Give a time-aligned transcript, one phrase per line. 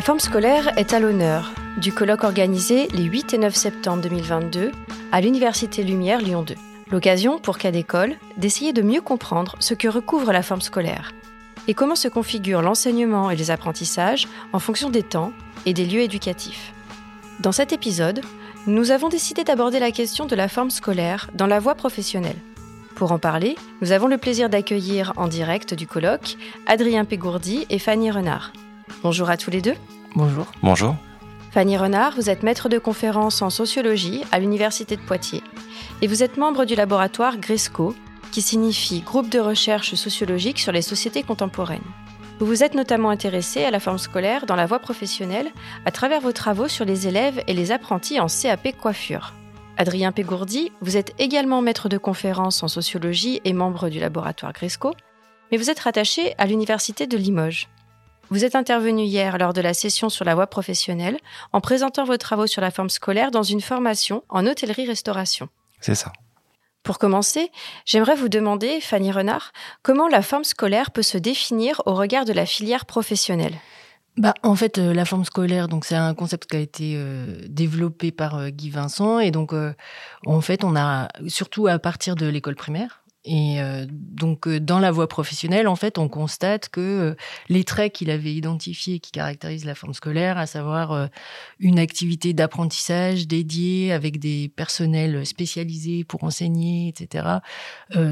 [0.00, 4.72] La forme scolaire est à l'honneur du colloque organisé les 8 et 9 septembre 2022
[5.12, 6.54] à l'Université Lumière Lyon 2.
[6.90, 11.12] L'occasion pour cas d'école d'essayer de mieux comprendre ce que recouvre la forme scolaire
[11.68, 15.34] et comment se configure l'enseignement et les apprentissages en fonction des temps
[15.66, 16.72] et des lieux éducatifs.
[17.40, 18.22] Dans cet épisode,
[18.66, 22.38] nous avons décidé d'aborder la question de la forme scolaire dans la voie professionnelle.
[22.94, 27.78] Pour en parler, nous avons le plaisir d'accueillir en direct du colloque Adrien Pégourdi et
[27.78, 28.50] Fanny Renard.
[29.02, 29.74] Bonjour à tous les deux.
[30.14, 30.46] Bonjour.
[30.62, 30.96] Bonjour.
[31.52, 35.42] Fanny Renard, vous êtes maître de conférence en sociologie à l'Université de Poitiers
[36.02, 37.94] et vous êtes membre du laboratoire GRESCO,
[38.32, 41.80] qui signifie Groupe de recherche sociologique sur les sociétés contemporaines.
[42.38, 45.50] Vous vous êtes notamment intéressé à la forme scolaire dans la voie professionnelle
[45.84, 49.34] à travers vos travaux sur les élèves et les apprentis en CAP coiffure.
[49.76, 54.94] Adrien Pégourdi, vous êtes également maître de conférence en sociologie et membre du laboratoire Gresco,
[55.50, 57.68] mais vous êtes rattaché à l'Université de Limoges.
[58.30, 61.18] Vous êtes intervenu hier lors de la session sur la voie professionnelle
[61.52, 65.48] en présentant vos travaux sur la forme scolaire dans une formation en hôtellerie-restauration.
[65.80, 66.12] C'est ça.
[66.84, 67.50] Pour commencer,
[67.84, 72.32] j'aimerais vous demander, Fanny Renard, comment la forme scolaire peut se définir au regard de
[72.32, 73.56] la filière professionnelle?
[74.16, 77.36] Bah, en fait, euh, la forme scolaire, donc c'est un concept qui a été euh,
[77.48, 79.52] développé par euh, Guy Vincent, et donc
[80.26, 84.78] en fait, on a surtout à partir de l'école primaire, et euh, donc, euh, dans
[84.78, 87.14] la voie professionnelle, en fait, on constate que euh,
[87.50, 91.08] les traits qu'il avait identifiés qui caractérisent la forme scolaire, à savoir
[91.58, 97.40] une activité d'apprentissage dédiée avec des personnels spécialisés pour enseigner, etc.,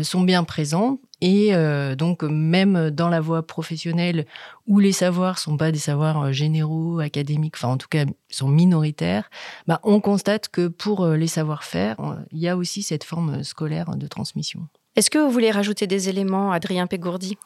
[0.02, 0.98] sont bien présents.
[1.20, 1.52] Et
[1.96, 4.26] donc, même dans la voie professionnelle
[4.66, 9.30] où les savoirs sont pas des savoirs généraux, académiques, enfin, en tout cas, sont minoritaires,
[9.66, 11.96] bah, on constate que pour les savoir-faire,
[12.32, 14.68] il y a aussi cette forme scolaire de transmission.
[14.98, 17.38] Est-ce que vous voulez rajouter des éléments, Adrien Pégourdi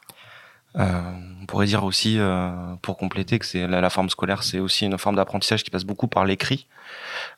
[0.75, 1.01] euh,
[1.39, 2.49] on pourrait dire aussi, euh,
[2.81, 6.07] pour compléter, que c'est la, forme scolaire, c'est aussi une forme d'apprentissage qui passe beaucoup
[6.07, 6.65] par l'écrit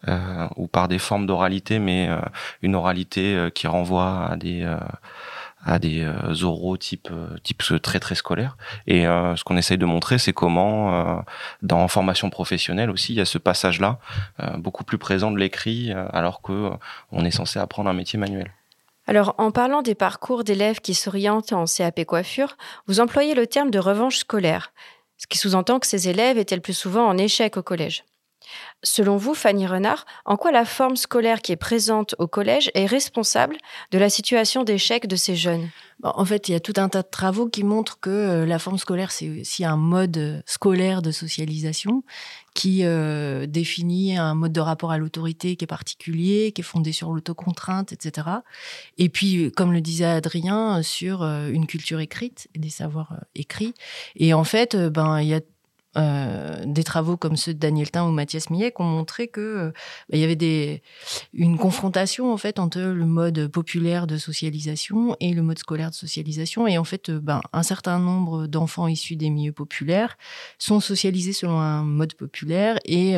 [0.08, 2.08] euh, ou par des formes d'oralité, mais
[2.62, 4.66] une oralité qui renvoie à des
[5.66, 6.08] à des
[6.44, 7.09] oraux type
[7.84, 8.56] très très scolaire.
[8.88, 11.25] Et ce qu'on essaye de montrer, c'est comment
[11.62, 14.00] dans formation professionnelle aussi, il y a ce passage-là
[14.59, 16.72] beaucoup plus présent de l'écrit, alors que
[17.12, 18.50] on est censé apprendre un métier manuel.
[19.08, 22.58] Alors, en parlant des parcours d'élèves qui s'orientent en CAP coiffure,
[22.88, 24.74] vous employez le terme de revanche scolaire,
[25.18, 28.04] ce qui sous-entend que ces élèves étaient le plus souvent en échec au collège.
[28.83, 32.85] Selon vous, Fanny Renard, en quoi la forme scolaire qui est présente au collège est
[32.85, 33.57] responsable
[33.91, 35.69] de la situation d'échec de ces jeunes?
[36.03, 38.59] En fait, il y a tout un tas de travaux qui montrent que euh, la
[38.59, 42.03] forme scolaire, c'est aussi un mode euh, scolaire de socialisation
[42.53, 46.91] qui euh, définit un mode de rapport à l'autorité qui est particulier, qui est fondé
[46.91, 48.27] sur l'autocontrainte, etc.
[48.97, 53.73] Et puis, comme le disait Adrien, sur une culture écrite des savoirs écrits.
[54.16, 55.41] Et en fait, ben, il y a
[55.97, 59.41] euh, des travaux comme ceux de Daniel Tain ou Mathias Millet qui ont montré que
[59.41, 59.72] euh,
[60.09, 60.81] bah, y avait
[61.33, 65.95] une confrontation en fait entre le mode populaire de socialisation et le mode scolaire de
[65.95, 70.17] socialisation et en fait euh, ben, un certain nombre d'enfants issus des milieux populaires
[70.59, 73.16] sont socialisés selon un mode populaire et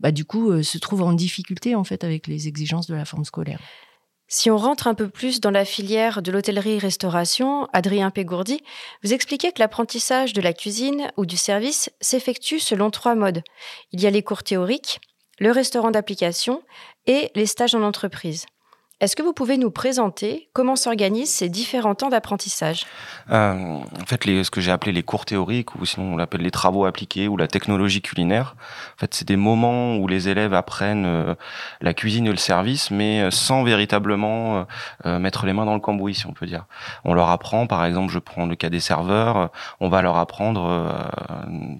[0.00, 3.24] bah, du coup se trouvent en difficulté en fait avec les exigences de la forme
[3.24, 3.60] scolaire.
[4.34, 8.62] Si on rentre un peu plus dans la filière de l'hôtellerie-restauration, Adrien Pégourdi,
[9.04, 13.42] vous expliquez que l'apprentissage de la cuisine ou du service s'effectue selon trois modes.
[13.92, 15.02] Il y a les cours théoriques,
[15.38, 16.62] le restaurant d'application
[17.06, 18.46] et les stages en entreprise.
[19.02, 22.86] Est-ce que vous pouvez nous présenter comment s'organisent ces différents temps d'apprentissage?
[23.32, 26.52] Euh, En fait, ce que j'ai appelé les cours théoriques, ou sinon on l'appelle les
[26.52, 28.54] travaux appliqués ou la technologie culinaire,
[28.94, 31.34] en fait, c'est des moments où les élèves apprennent euh,
[31.80, 34.66] la cuisine et le service, mais euh, sans véritablement
[35.04, 36.66] mettre les mains dans le cambouis, si on peut dire.
[37.04, 39.50] On leur apprend, par exemple, je prends le cas des serveurs,
[39.80, 41.10] on va leur apprendre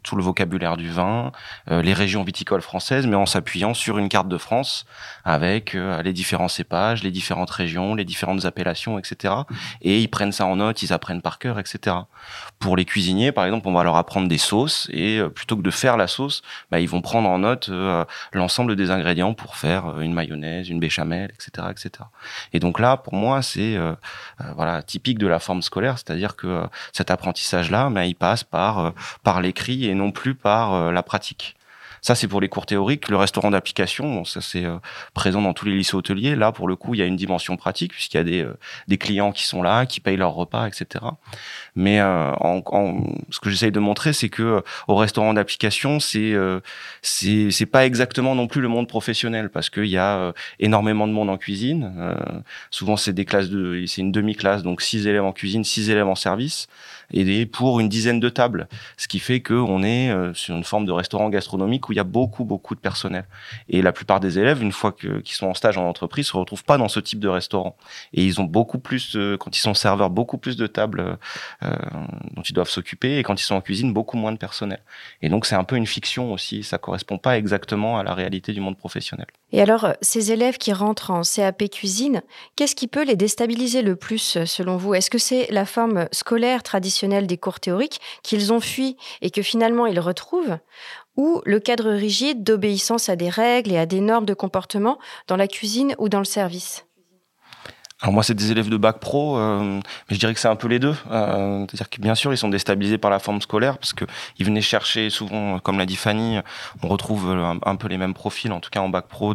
[0.02, 1.30] tout le vocabulaire du vin,
[1.70, 4.86] les régions viticoles françaises, mais en s'appuyant sur une carte de France
[5.24, 9.34] avec les différents cépages, les différentes régions, les différentes appellations, etc.
[9.80, 11.96] Et ils prennent ça en note, ils apprennent par cœur, etc.
[12.58, 15.62] Pour les cuisiniers, par exemple, on va leur apprendre des sauces et euh, plutôt que
[15.62, 19.56] de faire la sauce, bah, ils vont prendre en note euh, l'ensemble des ingrédients pour
[19.56, 22.04] faire euh, une mayonnaise, une béchamel, etc., etc.
[22.52, 23.76] Et donc là, pour moi, c'est
[24.56, 26.62] voilà typique de la forme scolaire, c'est-à-dire que
[26.92, 28.92] cet apprentissage-là, bah, il passe par
[29.22, 31.56] par l'écrit et non plus par la pratique.
[32.02, 33.08] Ça, c'est pour les cours théoriques.
[33.08, 34.64] Le restaurant d'application, bon, ça c'est
[35.14, 36.34] présent dans tous les lycées hôteliers.
[36.34, 38.46] Là, pour le coup, il y a une dimension pratique puisqu'il y a des,
[38.88, 41.04] des clients qui sont là, qui payent leur repas, etc.
[41.76, 46.34] Mais en, en, ce que j'essaye de montrer, c'est que au restaurant d'application, c'est
[47.02, 51.12] c'est c'est pas exactement non plus le monde professionnel parce qu'il y a énormément de
[51.12, 52.16] monde en cuisine.
[52.70, 56.08] souvent, c'est des classes de, c'est une demi-classe, donc six élèves en cuisine, six élèves
[56.08, 56.66] en service
[57.12, 58.68] et pour une dizaine de tables.
[58.96, 62.00] Ce qui fait qu'on est euh, sur une forme de restaurant gastronomique où il y
[62.00, 63.24] a beaucoup, beaucoup de personnel.
[63.68, 66.64] Et la plupart des élèves, une fois qu'ils sont en stage en entreprise, se retrouvent
[66.64, 67.76] pas dans ce type de restaurant.
[68.14, 71.18] Et ils ont beaucoup plus, quand ils sont serveurs, beaucoup plus de tables
[71.62, 71.76] euh,
[72.34, 73.18] dont ils doivent s'occuper.
[73.18, 74.80] Et quand ils sont en cuisine, beaucoup moins de personnel.
[75.20, 76.62] Et donc, c'est un peu une fiction aussi.
[76.62, 79.26] Ça correspond pas exactement à la réalité du monde professionnel.
[79.52, 82.22] Et alors, euh, ces élèves qui rentrent en CAP cuisine,
[82.56, 84.94] qu'est-ce qui peut les déstabiliser le plus selon vous?
[84.94, 89.42] Est-ce que c'est la forme scolaire traditionnelle des cours théoriques qu'ils ont fui et que
[89.42, 90.58] finalement ils retrouvent,
[91.16, 95.36] ou le cadre rigide d'obéissance à des règles et à des normes de comportement dans
[95.36, 96.86] la cuisine ou dans le service
[98.02, 99.78] alors moi, c'est des élèves de bac pro, euh,
[100.10, 100.96] mais je dirais que c'est un peu les deux.
[101.12, 104.04] Euh, C'est-à-dire que bien sûr, ils sont déstabilisés par la forme scolaire parce que
[104.38, 106.40] ils venaient chercher souvent, comme l'a dit Fanny,
[106.82, 109.34] on retrouve un, un, peu les mêmes profils, en tout cas en bac pro,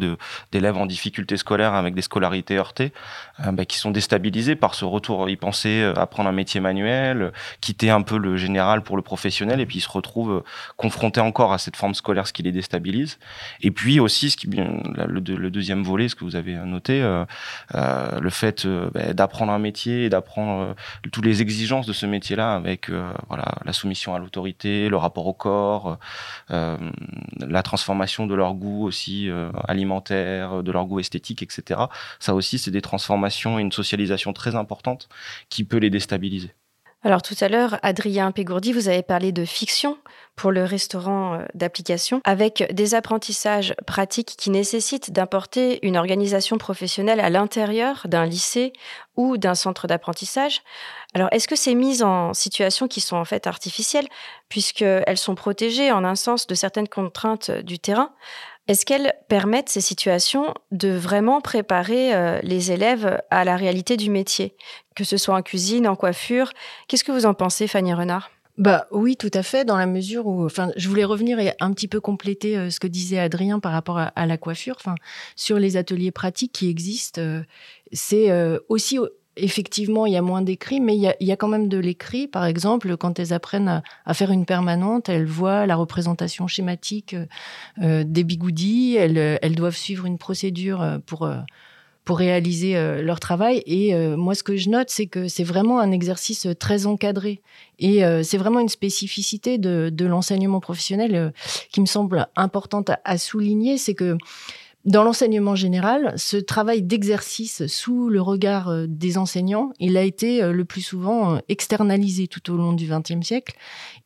[0.52, 2.92] d'élèves en difficulté scolaire avec des scolarités heurtées,
[3.46, 5.30] euh, bah, qui sont déstabilisés par ce retour.
[5.30, 7.32] Ils pensaient euh, apprendre un métier manuel,
[7.62, 10.44] quitter un peu le général pour le professionnel, et puis ils se retrouvent
[10.76, 13.18] confrontés encore à cette forme scolaire, ce qui les déstabilise.
[13.62, 18.20] Et puis aussi, ce qui le, le deuxième volet, ce que vous avez noté, euh,
[18.20, 20.74] le fait euh, bah, d'apprendre un métier et d'apprendre euh,
[21.12, 25.28] toutes les exigences de ce métier-là avec euh, voilà la soumission à l'autorité, le rapport
[25.28, 25.98] au corps,
[26.50, 29.30] la transformation de leur goût aussi
[29.68, 31.82] alimentaire, de leur goût esthétique, etc.
[32.20, 35.10] Ça aussi, c'est des transformations et une socialisation très importante
[35.50, 36.54] qui peut les déstabiliser.
[37.04, 40.00] Alors tout à l'heure, Adrien Pégourdi, vous avez parlé de fiction
[40.36, 47.20] pour le restaurant euh, d'application, avec des apprentissages pratiques qui nécessitent d'importer une organisation professionnelle
[47.20, 48.74] à l'intérieur d'un lycée
[49.16, 50.62] ou d'un centre d'apprentissage.
[51.14, 54.08] Alors est-ce que ces mises en situation qui sont en fait artificielles,
[54.50, 58.12] puisqu'elles sont protégées en un sens de certaines contraintes du terrain,
[58.68, 64.10] est-ce qu'elles permettent ces situations de vraiment préparer euh, les élèves à la réalité du
[64.10, 64.56] métier,
[64.96, 66.52] que ce soit en cuisine, en coiffure.
[66.88, 68.30] Qu'est-ce que vous en pensez, Fanny Renard?
[68.58, 71.72] Bah oui, tout à fait, dans la mesure où, enfin, je voulais revenir et un
[71.72, 74.76] petit peu compléter euh, ce que disait Adrien par rapport à, la coiffure.
[74.80, 74.96] Enfin,
[75.36, 77.44] sur les ateliers pratiques qui existent, euh,
[77.94, 78.30] c'est
[78.68, 79.00] aussi
[79.38, 82.28] effectivement, il y a moins d'écrit, mais il y, a, quand même de l'écrit.
[82.28, 87.16] Par exemple, quand elles apprennent à, faire une permanente, elles voient la représentation schématique
[87.82, 91.38] euh, des bigoudis, elles, elles, doivent suivre une procédure euh, pour, euh,
[92.06, 93.62] pour réaliser leur travail.
[93.66, 97.42] Et moi, ce que je note, c'est que c'est vraiment un exercice très encadré.
[97.80, 101.34] Et c'est vraiment une spécificité de, de l'enseignement professionnel
[101.70, 104.18] qui me semble importante à, à souligner, c'est que
[104.86, 110.42] dans l'enseignement général, ce travail d'exercice sous le regard euh, des enseignants, il a été
[110.42, 113.58] euh, le plus souvent euh, externalisé tout au long du XXe siècle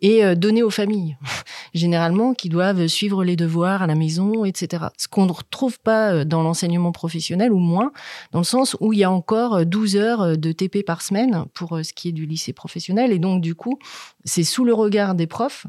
[0.02, 1.16] et donné aux familles,
[1.76, 4.86] généralement, qui doivent suivre les devoirs à la maison, etc.
[4.98, 7.92] Ce qu'on ne retrouve pas dans l'enseignement professionnel, ou moins,
[8.32, 11.80] dans le sens où il y a encore 12 heures de TP par semaine pour
[11.84, 13.12] ce qui est du lycée professionnel.
[13.12, 13.78] Et donc, du coup,
[14.26, 15.68] c'est sous le regard des profs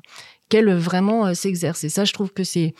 [0.48, 1.84] qu'elle vraiment s'exerce.
[1.84, 2.72] Et ça, je trouve que c'est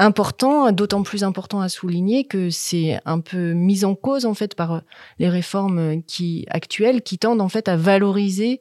[0.00, 4.54] important, d'autant plus important à souligner que c'est un peu mis en cause en fait
[4.54, 4.82] par
[5.18, 8.60] les réformes qui actuelles qui tendent en fait à valoriser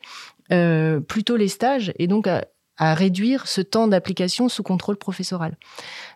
[0.52, 2.44] euh, plutôt les stages et donc à,
[2.82, 5.58] réduire ce temps d'application sous contrôle professoral.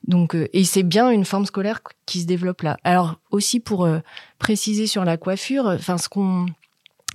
[0.08, 2.77] Donc euh, et c'est bien une forme scolaire qui se développe là.
[2.86, 4.00] Alors aussi pour euh,
[4.39, 6.46] préciser sur la coiffure, enfin ce qu'on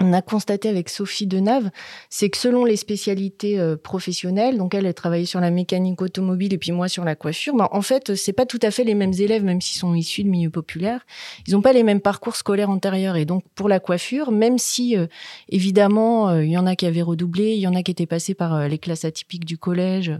[0.00, 1.70] on a constaté avec Sophie Denave,
[2.08, 6.54] c'est que selon les spécialités euh, professionnelles, donc elle, a travaillé sur la mécanique automobile
[6.54, 8.94] et puis moi sur la coiffure, ben, en fait, c'est pas tout à fait les
[8.94, 11.04] mêmes élèves, même s'ils sont issus de milieux populaires.
[11.46, 13.16] Ils n'ont pas les mêmes parcours scolaires antérieurs.
[13.16, 15.06] Et donc, pour la coiffure, même si, euh,
[15.48, 18.06] évidemment, euh, il y en a qui avaient redoublé, il y en a qui étaient
[18.06, 20.12] passés par les classes atypiques du collège,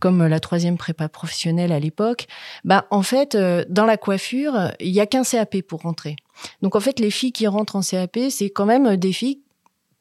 [0.00, 2.26] comme la troisième prépa professionnelle à l'époque,
[2.64, 3.36] ben, en fait,
[3.68, 6.16] dans la coiffure, il y a qu'un CAP pour rentrer.
[6.62, 9.40] Donc en fait, les filles qui rentrent en CAP, c'est quand même des filles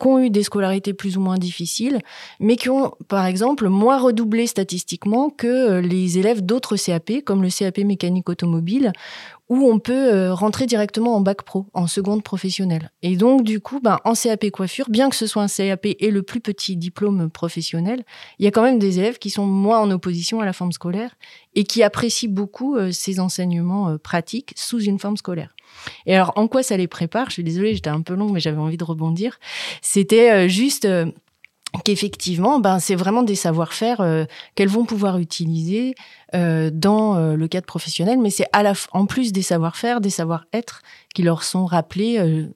[0.01, 2.00] qui ont eu des scolarités plus ou moins difficiles,
[2.39, 7.50] mais qui ont, par exemple, moins redoublé statistiquement que les élèves d'autres CAP, comme le
[7.50, 8.91] CAP mécanique automobile,
[9.51, 12.89] où on peut euh, rentrer directement en bac pro, en seconde professionnelle.
[13.01, 16.10] Et donc, du coup, ben, en CAP coiffure, bien que ce soit un CAP et
[16.10, 18.05] le plus petit diplôme professionnel,
[18.39, 20.71] il y a quand même des élèves qui sont moins en opposition à la forme
[20.71, 21.17] scolaire
[21.55, 25.55] et qui apprécient beaucoup euh, ces enseignements euh, pratiques sous une forme scolaire.
[26.05, 27.27] Et alors, en quoi ça les prépare?
[27.27, 29.39] Je suis désolée, j'étais un peu long, mais j'avais envie de rebondir.
[29.81, 30.88] C'était juste
[31.84, 35.96] qu'effectivement, ben, c'est vraiment des savoir-faire euh, qu'elles vont pouvoir utiliser
[36.36, 40.10] euh, dans euh, le cadre professionnel, mais c'est à la en plus des savoir-faire, des
[40.10, 40.81] savoir-être
[41.15, 42.48] qui leur sont rappelés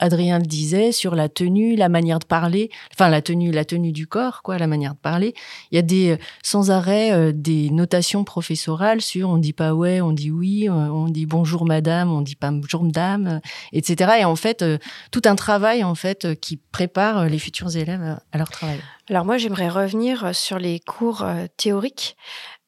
[0.00, 3.92] Adrien le disait sur la tenue, la manière de parler, enfin la tenue, la tenue
[3.92, 5.34] du corps, quoi, la manière de parler.
[5.70, 9.74] Il y a des euh, sans arrêt euh, des notations professorales sur on dit pas
[9.74, 13.40] ouais, on dit oui, euh, on dit bonjour madame, on dit pas bonjour madame,
[13.72, 14.14] etc.
[14.20, 14.64] Et en fait,
[15.12, 18.80] tout un travail en fait qui prépare les futurs élèves à leur travail.
[19.08, 21.24] Alors moi, j'aimerais revenir sur les cours
[21.56, 22.16] théoriques.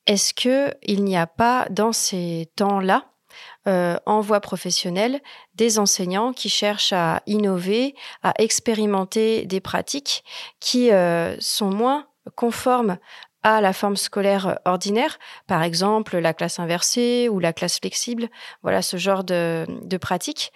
[0.07, 3.05] Est-ce que il n'y a pas dans ces temps-là
[3.67, 5.21] euh, en voie professionnelle
[5.55, 10.25] des enseignants qui cherchent à innover, à expérimenter des pratiques
[10.61, 12.99] qui euh, sont moins conformes
[13.43, 18.29] à la forme scolaire ordinaire, par exemple la classe inversée ou la classe flexible,
[18.63, 20.53] voilà ce genre de, de pratiques.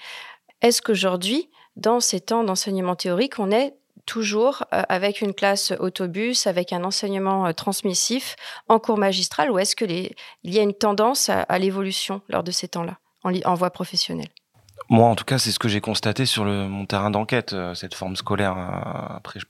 [0.61, 3.75] Est-ce qu'aujourd'hui, dans ces temps d'enseignement théorique, on est
[4.11, 8.35] toujours euh, avec une classe autobus, avec un enseignement euh, transmissif
[8.67, 12.43] en cours magistral, ou est-ce que les, il y a une tendance à, l'évolution lors
[12.43, 14.31] de ces temps-là, en, en voie professionnelle?
[14.91, 17.75] Moi, en tout cas, c'est ce que j'ai constaté sur le, mon terrain d'enquête, euh,
[17.75, 18.57] cette forme scolaire.
[19.17, 19.41] Après,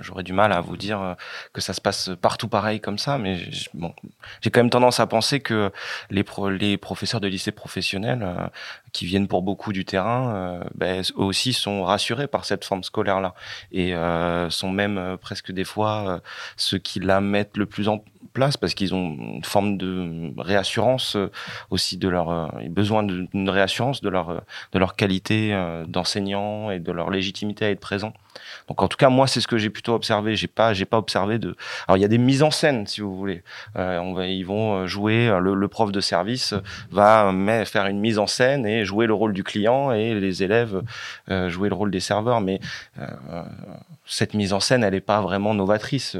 [0.00, 1.16] j'aurais du mal à vous dire
[1.52, 3.38] que ça se passe partout pareil comme ça, mais
[3.74, 3.92] bon,
[4.40, 5.72] j'ai quand même tendance à penser que
[6.10, 6.24] les,
[6.58, 8.50] les professeurs de lycée professionnels
[8.92, 12.84] qui viennent pour beaucoup du terrain, euh, ben, eux aussi sont rassurés par cette forme
[12.84, 13.34] scolaire-là
[13.72, 16.20] et euh, sont même euh, presque des fois euh,
[16.56, 21.16] ceux qui la mettent le plus en place parce qu'ils ont une forme de réassurance
[21.70, 25.54] aussi de leur besoin d'une réassurance de leur de leur qualité
[25.88, 28.12] d'enseignant et de leur légitimité à être présent.
[28.68, 30.36] Donc en tout cas moi c'est ce que j'ai plutôt observé.
[30.36, 31.56] J'ai pas j'ai pas observé de.
[31.86, 33.42] Alors il y a des mises en scène si vous voulez.
[33.76, 36.54] Euh, on va ils vont jouer le, le prof de service
[36.90, 37.32] va
[37.64, 40.82] faire une mise en scène et jouer le rôle du client et les élèves
[41.30, 42.40] euh, jouer le rôle des serveurs.
[42.40, 42.60] Mais
[42.98, 43.06] euh,
[44.06, 46.16] cette mise en scène elle n'est pas vraiment novatrice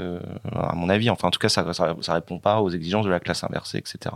[0.52, 1.10] à mon avis.
[1.10, 3.78] Enfin en tout cas ça, ça ça répond pas aux exigences de la classe inversée
[3.78, 4.14] etc.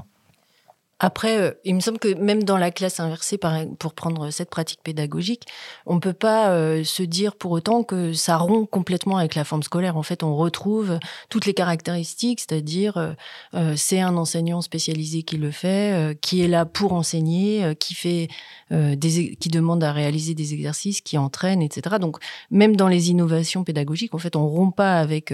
[0.98, 3.38] Après, euh, il me semble que même dans la classe inversée,
[3.78, 5.44] pour prendre cette pratique pédagogique,
[5.84, 9.62] on peut pas euh, se dire pour autant que ça rompt complètement avec la forme
[9.62, 9.98] scolaire.
[9.98, 10.98] En fait, on retrouve
[11.28, 13.14] toutes les caractéristiques, c'est-à-dire
[13.54, 18.28] euh, c'est un enseignant spécialisé qui le fait, qui est là pour enseigner, qui fait
[18.70, 21.96] des, qui demande à réaliser des exercices, qui entraîne, etc.
[22.00, 22.18] Donc,
[22.50, 25.32] même dans les innovations pédagogiques, en fait, on rompt pas avec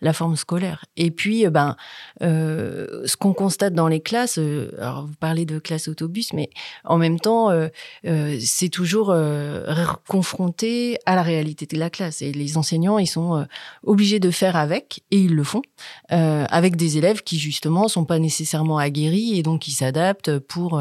[0.00, 0.84] la forme scolaire.
[0.96, 1.76] Et puis, ben,
[2.20, 4.38] ce qu'on constate dans les classes,
[4.78, 6.50] alors vous parlez de classe autobus, mais
[6.84, 7.68] en même temps, euh,
[8.06, 9.74] euh, c'est toujours euh,
[10.08, 12.22] confronté à la réalité de la classe.
[12.22, 13.46] Et les enseignants, ils sont
[13.82, 15.62] obligés de faire avec, et ils le font,
[16.08, 20.80] avec des élèves qui justement sont pas nécessairement aguerris et donc ils s'adaptent pour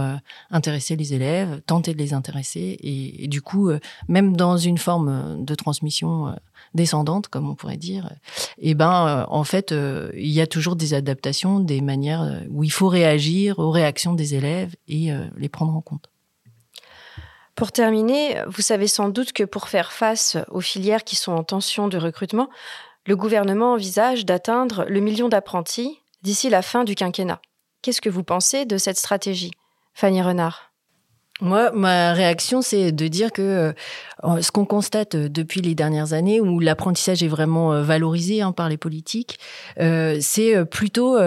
[0.50, 2.78] intéresser les élèves, tenter de les intéresser.
[2.82, 3.72] Et, et du coup,
[4.08, 6.36] même dans une forme de transmission
[6.74, 8.10] descendante, comme on pourrait dire,
[8.58, 12.22] et eh ben euh, en fait, euh, il y a toujours des adaptations, des manières
[12.22, 16.10] euh, où il faut réagir aux réactions des élèves et les prendre en compte.
[17.56, 21.44] Pour terminer, vous savez sans doute que pour faire face aux filières qui sont en
[21.44, 22.50] tension de recrutement,
[23.06, 27.42] le gouvernement envisage d'atteindre le million d'apprentis d'ici la fin du quinquennat.
[27.82, 29.52] Qu'est-ce que vous pensez de cette stratégie?
[29.94, 30.72] Fanny Renard
[31.42, 33.74] moi, ma réaction, c'est de dire que euh,
[34.42, 38.52] ce qu'on constate euh, depuis les dernières années, où l'apprentissage est vraiment euh, valorisé hein,
[38.52, 39.40] par les politiques,
[39.78, 41.18] c'est plutôt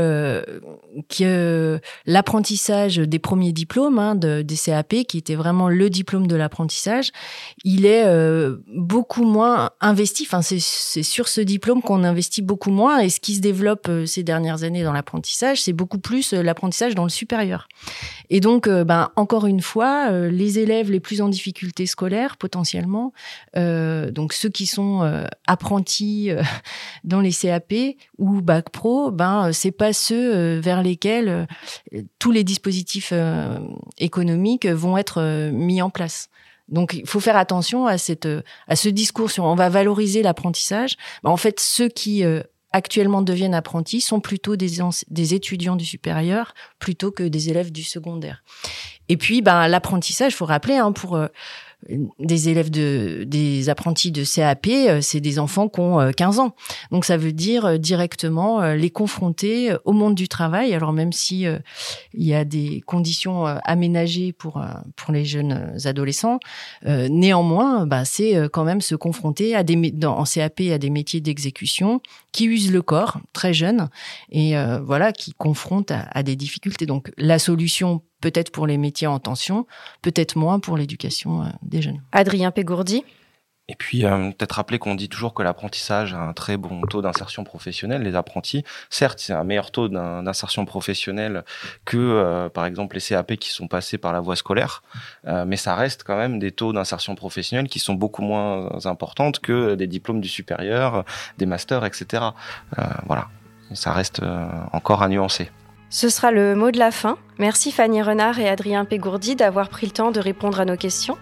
[1.09, 6.37] que l'apprentissage des premiers diplômes, hein, de, des CAP, qui était vraiment le diplôme de
[6.37, 7.11] l'apprentissage,
[7.65, 8.05] il est
[8.69, 10.27] beaucoup moins investi.
[10.27, 10.59] Enfin, c'est
[11.03, 13.01] sur ce diplôme qu'on investit beaucoup moins.
[13.01, 17.05] Et ce qui se développe ces dernières années dans l'apprentissage, c'est beaucoup plus l'apprentissage dans
[17.05, 17.69] le supérieur.
[18.31, 22.84] Et donc, ben, encore une fois, euh, les élèves les plus en difficulté scolaire potentiellement,
[23.57, 26.31] euh, donc ceux qui sont euh, apprentis
[27.05, 27.73] dans les CAP
[28.19, 31.47] ou bac pro, ben c'est pas ceux vers lesquels
[32.19, 33.13] tous les dispositifs
[33.99, 36.29] économiques vont être mis en place.
[36.69, 38.27] Donc, il faut faire attention à cette,
[38.69, 40.97] à ce discours sur on va valoriser l'apprentissage.
[41.23, 42.25] Ben, en fait, ceux qui
[42.75, 47.85] actuellement deviennent apprentis sont plutôt des, des étudiants du supérieur plutôt que des élèves du
[47.85, 48.43] secondaire.
[49.09, 51.29] Et puis, ben, l'apprentissage, faut rappeler, hein, pour euh,
[52.19, 56.43] des élèves de des apprentis de CAP, euh, c'est des enfants qui ont 15 euh,
[56.43, 56.55] ans.
[56.91, 60.75] Donc ça veut dire euh, directement les confronter au monde du travail.
[60.75, 61.47] Alors même si
[62.15, 64.63] il y a des conditions aménagées pour
[64.97, 66.39] pour les jeunes adolescents,
[66.85, 72.01] néanmoins, bah, c'est quand même se confronter à des en CAP à des métiers d'exécution
[72.33, 73.89] qui usent le corps très jeunes
[74.31, 76.87] et voilà qui confrontent à, à des difficultés.
[76.87, 79.67] Donc la solution peut-être pour les métiers en tension,
[80.01, 82.01] peut-être moins pour l'éducation euh, des jeunes.
[82.11, 83.05] Adrien Pégourdi
[83.69, 87.03] Et puis euh, peut-être rappeler qu'on dit toujours que l'apprentissage a un très bon taux
[87.03, 88.01] d'insertion professionnelle.
[88.01, 91.45] Les apprentis, certes, c'est un meilleur taux d'insertion professionnelle
[91.85, 94.83] que euh, par exemple les CAP qui sont passés par la voie scolaire,
[95.27, 99.41] euh, mais ça reste quand même des taux d'insertion professionnelle qui sont beaucoup moins importantes
[99.41, 101.05] que des diplômes du supérieur,
[101.37, 102.25] des masters, etc.
[103.05, 103.29] voilà,
[103.75, 104.23] ça reste
[104.73, 105.51] encore à nuancer.
[105.95, 107.19] Ce sera le mot de la fin.
[107.39, 111.17] Merci Fanny Renard et Adrien Pégourdi d'avoir pris le temps de répondre à nos questions.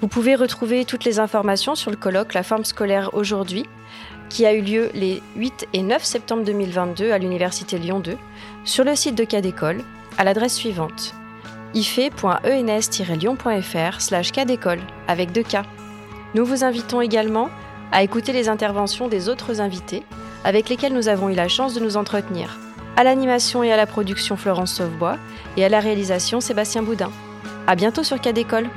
[0.00, 3.66] Vous pouvez retrouver toutes les informations sur le colloque La forme scolaire aujourd'hui,
[4.30, 8.16] qui a eu lieu les 8 et 9 septembre 2022 à l'Université Lyon 2,
[8.64, 9.84] sur le site de Cas d'école,
[10.18, 11.14] à l'adresse suivante
[11.74, 15.62] ife.ens-lyon.fr slash d'école avec deux cas.
[16.34, 17.48] Nous vous invitons également
[17.92, 20.02] à écouter les interventions des autres invités
[20.42, 22.58] avec lesquels nous avons eu la chance de nous entretenir.
[22.96, 25.16] À l'animation et à la production Florence Sauvebois
[25.56, 27.10] et à la réalisation Sébastien Boudin.
[27.66, 28.68] À bientôt sur Cas d'école.